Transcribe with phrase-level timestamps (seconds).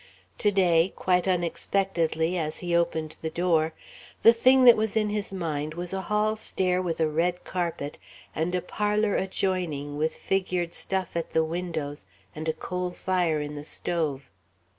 [0.39, 3.75] To day, quite unexpectedly, as he opened the door,
[4.23, 7.99] the thing that was in his mind was a hall stair with a red carpet,
[8.33, 13.53] and a parlour adjoining with figured stuff at the windows and a coal fire in
[13.53, 14.31] the stove....